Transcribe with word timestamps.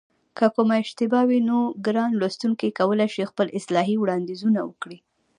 که 0.37 0.45
کومه 0.55 0.75
اشتباه 0.83 1.23
وي 1.29 1.39
نو 1.49 1.57
ګران 1.85 2.11
لوستونکي 2.19 2.69
کولای 2.79 3.09
شي 3.15 3.23
خپل 3.31 3.47
اصلاحي 3.59 3.95
وړاندیزونه 3.99 4.59
وکړي 4.65 4.97